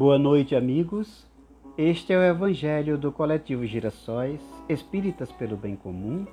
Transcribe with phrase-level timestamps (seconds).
[0.00, 1.26] Boa noite, amigos.
[1.76, 6.26] Este é o Evangelho do Coletivo Girassóis Espíritas pelo Bem Comum,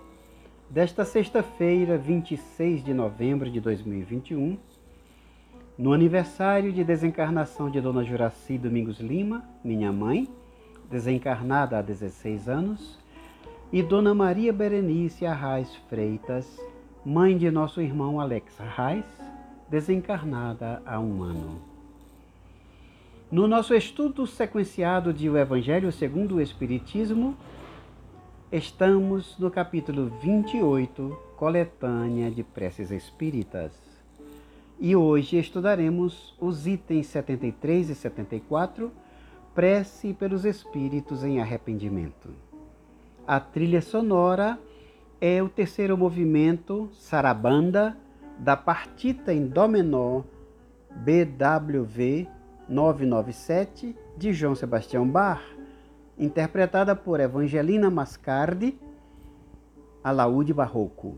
[0.69, 4.57] desta sexta-feira, 26 de novembro de 2021,
[5.78, 10.29] no aniversário de desencarnação de Dona Juraci Domingos Lima, minha mãe,
[10.89, 12.97] desencarnada há 16 anos,
[13.70, 16.57] e Dona Maria Berenice Arraes Freitas,
[17.05, 19.03] mãe de nosso irmão Alex Arraes,
[19.70, 21.66] desencarnada há um ano.
[23.30, 27.36] No nosso estudo sequenciado de O Evangelho segundo o Espiritismo,
[28.50, 33.73] estamos no capítulo 28, Coletânea de Preces Espíritas.
[34.80, 38.94] E hoje estudaremos os itens 73 e 74,
[39.53, 42.30] Prece pelos Espíritos em Arrependimento.
[43.28, 44.58] A trilha sonora
[45.20, 47.98] é o terceiro movimento, Sarabanda,
[48.39, 50.23] da partita em Dó menor,
[50.95, 52.36] BWV
[52.69, 55.41] 997 de João Sebastião Bach,
[56.17, 58.77] interpretada por Evangelina Mascardi,
[60.03, 61.17] alaúde barroco.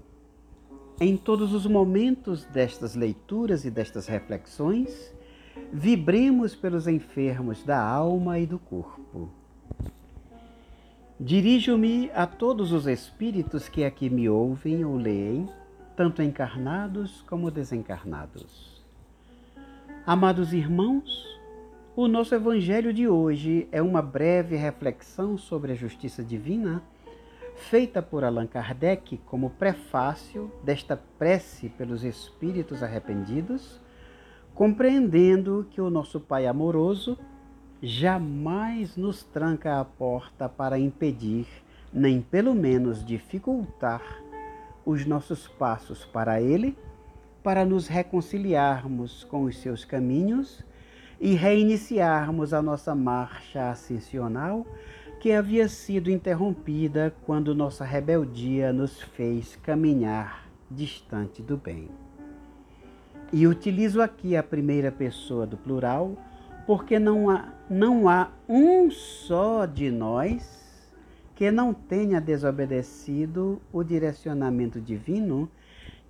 [0.99, 5.13] Em todos os momentos destas leituras e destas reflexões,
[5.71, 9.29] vibremos pelos enfermos da alma e do corpo.
[11.19, 15.49] Dirijo-me a todos os espíritos que aqui me ouvem ou leem,
[15.95, 18.81] tanto encarnados como desencarnados.
[20.05, 21.38] Amados irmãos,
[22.01, 26.81] o nosso evangelho de hoje é uma breve reflexão sobre a justiça divina,
[27.57, 33.81] feita por Allan Kardec como prefácio desta prece pelos espíritos arrependidos,
[34.55, 37.19] compreendendo que o nosso Pai amoroso
[37.83, 41.47] jamais nos tranca a porta para impedir,
[41.91, 44.23] nem pelo menos dificultar,
[44.85, 46.77] os nossos passos para Ele,
[47.43, 50.63] para nos reconciliarmos com os seus caminhos
[51.19, 54.65] e reiniciarmos a nossa marcha ascensional
[55.19, 61.89] que havia sido interrompida quando nossa rebeldia nos fez caminhar distante do bem.
[63.33, 66.15] E utilizo aqui a primeira pessoa do plural
[66.65, 70.57] porque não há, não há um só de nós
[71.35, 75.49] que não tenha desobedecido o direcionamento divino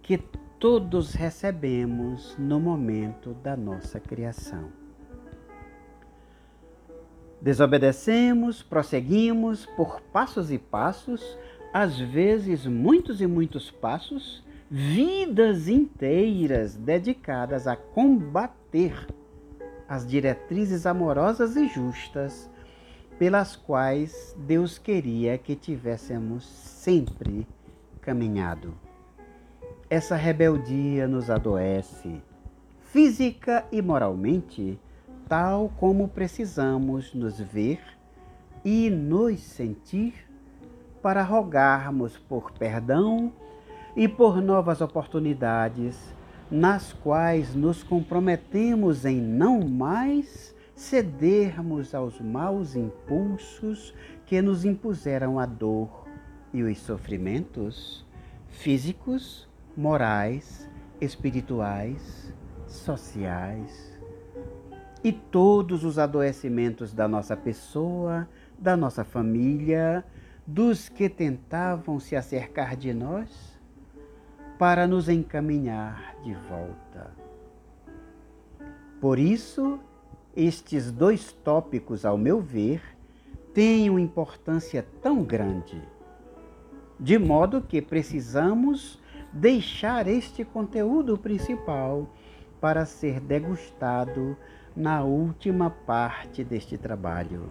[0.01, 0.17] que
[0.59, 4.69] todos recebemos no momento da nossa criação.
[7.41, 11.38] Desobedecemos, prosseguimos por passos e passos,
[11.73, 19.07] às vezes muitos e muitos passos, vidas inteiras dedicadas a combater
[19.88, 22.49] as diretrizes amorosas e justas
[23.17, 27.47] pelas quais Deus queria que tivéssemos sempre
[28.01, 28.73] caminhado.
[29.89, 32.22] Essa rebeldia nos adoece,
[32.91, 34.79] física e moralmente,
[35.29, 37.79] tal como precisamos nos ver
[38.66, 40.28] e nos sentir
[41.03, 43.31] para rogarmos por perdão
[43.95, 45.95] e por novas oportunidades,
[46.50, 53.94] nas quais nos comprometemos em não mais cedermos aos maus impulsos
[54.25, 56.07] que nos impuseram a dor
[56.51, 58.03] e os sofrimentos
[58.47, 59.47] físicos,
[59.78, 60.67] morais,
[61.00, 62.34] espirituais,
[62.66, 63.98] sociais
[65.03, 68.27] e todos os adoecimentos da nossa pessoa,
[68.57, 70.03] da nossa família,
[70.45, 73.57] dos que tentavam se acercar de nós,
[74.57, 77.11] para nos encaminhar de volta.
[78.99, 79.79] Por isso,
[80.35, 82.81] estes dois tópicos, ao meu ver,
[83.53, 85.81] têm uma importância tão grande,
[86.99, 88.99] de modo que precisamos
[89.31, 92.09] deixar este conteúdo principal
[92.59, 94.35] para ser degustado
[94.79, 97.50] na última parte deste trabalho.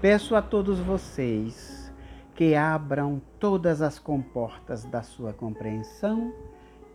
[0.00, 1.92] Peço a todos vocês
[2.36, 6.32] que abram todas as comportas da sua compreensão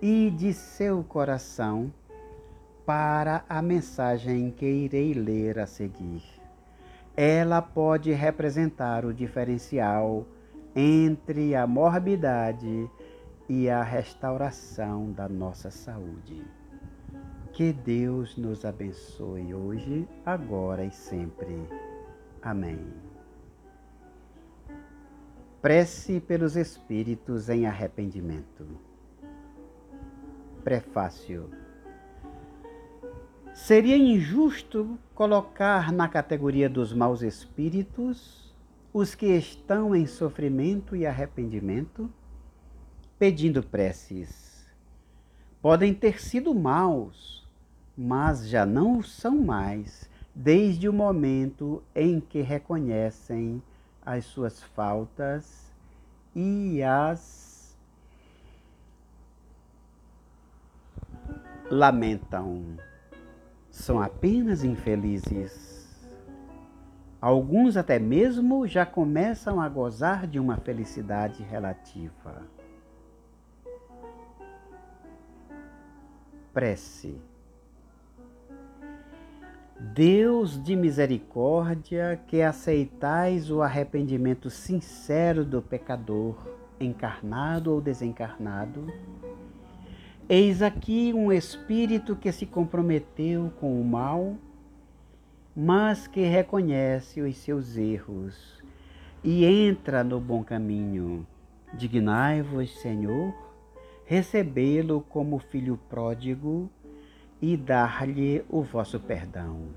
[0.01, 1.91] e de seu coração
[2.85, 6.23] para a mensagem que irei ler a seguir.
[7.17, 10.25] Ela pode representar o diferencial
[10.73, 12.89] entre a morbidade
[13.49, 16.60] e a restauração da nossa saúde.
[17.61, 21.55] Que Deus nos abençoe hoje, agora e sempre.
[22.41, 22.83] Amém.
[25.61, 28.65] Prece pelos Espíritos em arrependimento.
[30.63, 31.51] Prefácio.
[33.53, 38.55] Seria injusto colocar na categoria dos maus espíritos
[38.91, 42.11] os que estão em sofrimento e arrependimento,
[43.19, 44.65] pedindo preces.
[45.61, 47.40] Podem ter sido maus,
[47.97, 53.61] mas já não o são mais, desde o momento em que reconhecem
[54.05, 55.71] as suas faltas
[56.35, 57.77] e as
[61.69, 62.77] lamentam.
[63.69, 65.71] São apenas infelizes.
[67.21, 72.43] Alguns até mesmo já começam a gozar de uma felicidade relativa.
[76.53, 77.30] Prece.
[79.83, 86.37] Deus de misericórdia, que aceitais o arrependimento sincero do pecador,
[86.79, 88.85] encarnado ou desencarnado,
[90.29, 94.35] eis aqui um espírito que se comprometeu com o mal,
[95.55, 98.63] mas que reconhece os seus erros
[99.23, 101.25] e entra no bom caminho.
[101.73, 103.33] Dignai-vos, Senhor,
[104.05, 106.69] recebê-lo como filho pródigo
[107.41, 109.69] e dar-lhe o vosso perdão.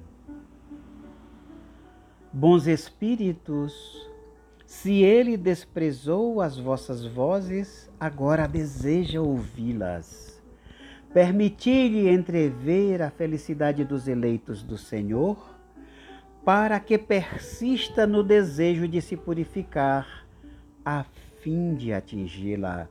[2.32, 3.72] Bons Espíritos,
[4.66, 10.43] se ele desprezou as vossas vozes, agora deseja ouvi-las.
[11.12, 15.55] Permiti-lhe entrever a felicidade dos eleitos do Senhor,
[16.44, 20.26] para que persista no desejo de se purificar,
[20.84, 21.05] a
[21.40, 22.88] fim de atingi-la.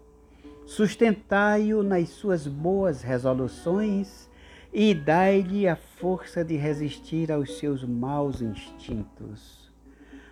[0.65, 4.31] Sustentai-o nas suas boas resoluções
[4.73, 9.71] e dai-lhe a força de resistir aos seus maus instintos.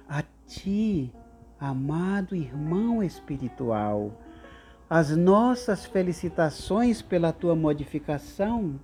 [0.09, 1.13] A ti,
[1.59, 4.19] amado irmão espiritual,
[4.89, 8.79] as nossas felicitações pela tua modificação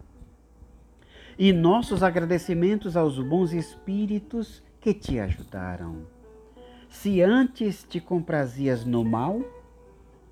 [1.40, 6.06] e nossos agradecimentos aos bons espíritos que te ajudaram.
[6.88, 9.42] Se antes te comprazias no mal,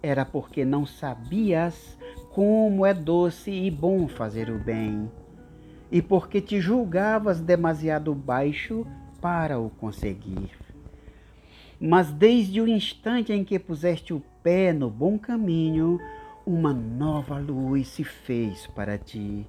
[0.02, 1.98] era porque não sabias
[2.36, 5.10] como é doce e bom fazer o bem,
[5.90, 8.86] e porque te julgavas demasiado baixo
[9.22, 10.52] para o conseguir.
[11.80, 15.98] Mas desde o instante em que puseste o pé no bom caminho,
[16.46, 19.48] uma nova luz se fez para ti.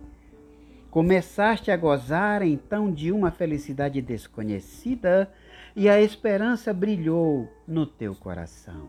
[0.88, 5.28] Começaste a gozar então de uma felicidade desconhecida
[5.74, 8.88] e a esperança brilhou no teu coração.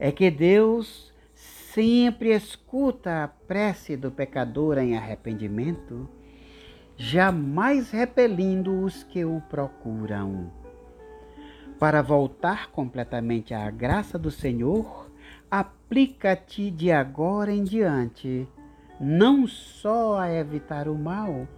[0.00, 1.11] É que Deus
[1.72, 6.06] sempre escuta a prece do pecador em arrependimento,
[6.98, 10.50] jamais repelindo os que o procuram.
[11.78, 15.10] Para voltar completamente à graça do Senhor,
[15.50, 18.46] aplica-te de agora em diante,
[19.00, 21.48] não só a evitar o mal,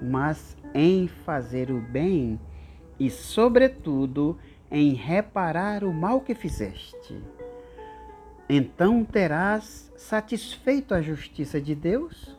[0.00, 2.38] mas em fazer o bem
[3.00, 4.38] e, sobretudo,
[4.70, 7.20] em reparar o mal que fizeste.
[8.48, 12.36] Então terás satisfeito a justiça de Deus,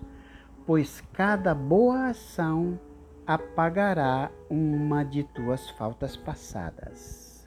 [0.65, 2.79] pois cada boa ação
[3.25, 7.45] apagará uma de tuas faltas passadas.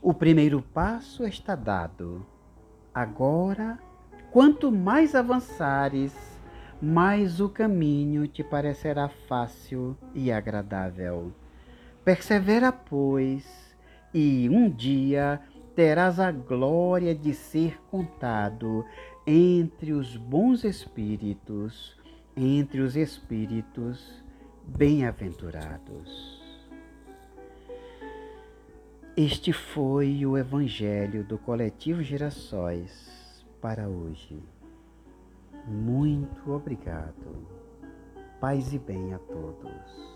[0.00, 2.26] O primeiro passo está dado.
[2.92, 3.78] Agora,
[4.32, 6.12] quanto mais avançares,
[6.80, 11.32] mais o caminho te parecerá fácil e agradável.
[12.04, 13.76] Persevera, pois,
[14.12, 15.40] e um dia
[15.74, 18.84] terás a glória de ser contado
[19.26, 21.96] entre os bons espíritos,
[22.36, 24.22] entre os espíritos
[24.66, 26.40] bem-aventurados.
[29.16, 34.42] Este foi o Evangelho do Coletivo Girassóis para hoje.
[35.66, 37.46] Muito obrigado.
[38.40, 40.11] Paz e bem a todos.